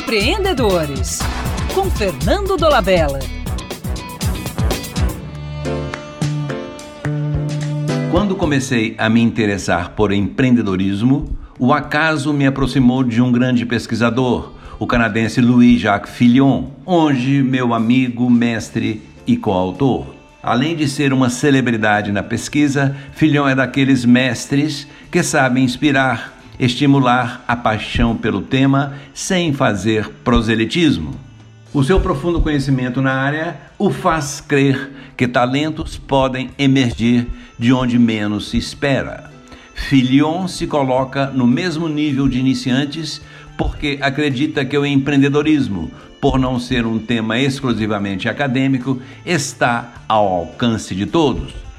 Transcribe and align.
Empreendedores, 0.00 1.18
com 1.74 1.90
Fernando 1.90 2.56
Dolabella. 2.56 3.18
Quando 8.10 8.34
comecei 8.34 8.94
a 8.96 9.10
me 9.10 9.20
interessar 9.20 9.90
por 9.90 10.10
empreendedorismo, 10.10 11.36
o 11.58 11.74
acaso 11.74 12.32
me 12.32 12.46
aproximou 12.46 13.04
de 13.04 13.20
um 13.20 13.30
grande 13.30 13.66
pesquisador, 13.66 14.54
o 14.78 14.86
canadense 14.86 15.42
Louis 15.42 15.78
Jacques 15.78 16.14
Fillion, 16.14 16.68
hoje 16.86 17.42
meu 17.42 17.74
amigo, 17.74 18.30
mestre 18.30 19.02
e 19.26 19.36
coautor. 19.36 20.06
Além 20.42 20.74
de 20.74 20.88
ser 20.88 21.12
uma 21.12 21.28
celebridade 21.28 22.10
na 22.10 22.22
pesquisa, 22.22 22.96
Filhão 23.12 23.46
é 23.46 23.54
daqueles 23.54 24.06
mestres 24.06 24.88
que 25.10 25.22
sabem 25.22 25.62
inspirar, 25.62 26.39
estimular 26.60 27.42
a 27.48 27.56
paixão 27.56 28.14
pelo 28.14 28.42
tema 28.42 28.92
sem 29.14 29.52
fazer 29.52 30.10
proselitismo. 30.22 31.18
O 31.72 31.82
seu 31.82 31.98
profundo 31.98 32.42
conhecimento 32.42 33.00
na 33.00 33.14
área 33.14 33.56
o 33.78 33.90
faz 33.90 34.40
crer 34.40 34.90
que 35.16 35.26
talentos 35.26 35.96
podem 35.96 36.50
emergir 36.58 37.26
de 37.58 37.72
onde 37.72 37.98
menos 37.98 38.50
se 38.50 38.58
espera. 38.58 39.30
Filion 39.74 40.46
se 40.46 40.66
coloca 40.66 41.26
no 41.26 41.46
mesmo 41.46 41.88
nível 41.88 42.28
de 42.28 42.38
iniciantes 42.38 43.22
porque 43.56 43.98
acredita 44.02 44.64
que 44.64 44.76
o 44.76 44.84
empreendedorismo, 44.84 45.90
por 46.20 46.38
não 46.38 46.58
ser 46.58 46.84
um 46.84 46.98
tema 46.98 47.38
exclusivamente 47.38 48.28
acadêmico, 48.28 49.00
está 49.24 49.92
ao 50.06 50.26
alcance 50.26 50.94
de 50.94 51.06
todos. 51.06 51.69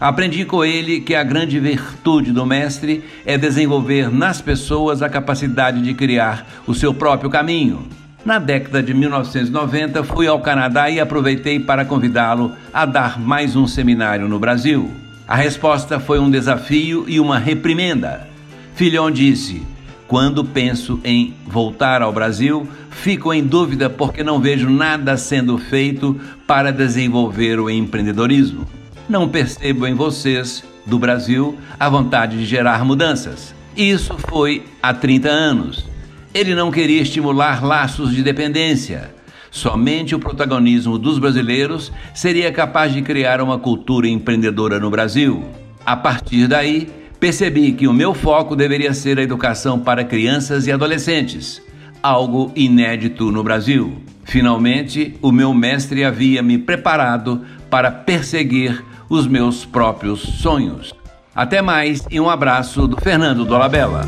Aprendi 0.00 0.46
com 0.46 0.64
ele 0.64 0.98
que 1.02 1.14
a 1.14 1.22
grande 1.22 1.60
virtude 1.60 2.32
do 2.32 2.46
mestre 2.46 3.04
é 3.26 3.36
desenvolver 3.36 4.10
nas 4.10 4.40
pessoas 4.40 5.02
a 5.02 5.10
capacidade 5.10 5.82
de 5.82 5.92
criar 5.92 6.46
o 6.66 6.74
seu 6.74 6.94
próprio 6.94 7.28
caminho. 7.28 7.86
Na 8.24 8.38
década 8.38 8.82
de 8.82 8.94
1990, 8.94 10.02
fui 10.04 10.26
ao 10.26 10.40
Canadá 10.40 10.88
e 10.88 10.98
aproveitei 10.98 11.60
para 11.60 11.84
convidá-lo 11.84 12.52
a 12.72 12.86
dar 12.86 13.20
mais 13.20 13.54
um 13.54 13.66
seminário 13.66 14.26
no 14.26 14.38
Brasil. 14.38 14.90
A 15.28 15.36
resposta 15.36 16.00
foi 16.00 16.18
um 16.18 16.30
desafio 16.30 17.04
e 17.06 17.20
uma 17.20 17.38
reprimenda. 17.38 18.26
Filhão 18.74 19.10
disse: 19.10 19.62
quando 20.08 20.42
penso 20.42 20.98
em 21.04 21.34
voltar 21.46 22.00
ao 22.00 22.12
Brasil, 22.12 22.66
fico 22.90 23.34
em 23.34 23.44
dúvida 23.44 23.90
porque 23.90 24.24
não 24.24 24.40
vejo 24.40 24.70
nada 24.70 25.18
sendo 25.18 25.58
feito 25.58 26.18
para 26.46 26.72
desenvolver 26.72 27.60
o 27.60 27.68
empreendedorismo. 27.68 28.79
Não 29.10 29.28
percebo 29.28 29.88
em 29.88 29.94
vocês, 29.94 30.62
do 30.86 30.96
Brasil, 30.96 31.58
a 31.80 31.88
vontade 31.88 32.38
de 32.38 32.46
gerar 32.46 32.84
mudanças. 32.84 33.52
Isso 33.76 34.16
foi 34.16 34.62
há 34.80 34.94
30 34.94 35.28
anos. 35.28 35.84
Ele 36.32 36.54
não 36.54 36.70
queria 36.70 37.02
estimular 37.02 37.60
laços 37.60 38.14
de 38.14 38.22
dependência. 38.22 39.12
Somente 39.50 40.14
o 40.14 40.20
protagonismo 40.20 40.96
dos 40.96 41.18
brasileiros 41.18 41.90
seria 42.14 42.52
capaz 42.52 42.92
de 42.92 43.02
criar 43.02 43.40
uma 43.40 43.58
cultura 43.58 44.06
empreendedora 44.06 44.78
no 44.78 44.90
Brasil. 44.90 45.42
A 45.84 45.96
partir 45.96 46.46
daí, 46.46 46.88
percebi 47.18 47.72
que 47.72 47.88
o 47.88 47.92
meu 47.92 48.14
foco 48.14 48.54
deveria 48.54 48.94
ser 48.94 49.18
a 49.18 49.22
educação 49.22 49.80
para 49.80 50.04
crianças 50.04 50.68
e 50.68 50.72
adolescentes, 50.72 51.60
algo 52.00 52.52
inédito 52.54 53.32
no 53.32 53.42
Brasil. 53.42 54.00
Finalmente, 54.22 55.16
o 55.20 55.32
meu 55.32 55.52
mestre 55.52 56.04
havia 56.04 56.44
me 56.44 56.56
preparado 56.58 57.44
para 57.68 57.90
perseguir 57.90 58.84
os 59.10 59.26
meus 59.26 59.66
próprios 59.66 60.20
sonhos. 60.20 60.94
Até 61.34 61.60
mais 61.60 62.06
e 62.10 62.20
um 62.20 62.30
abraço 62.30 62.86
do 62.86 62.96
Fernando 62.96 63.44
Dolabella. 63.44 64.02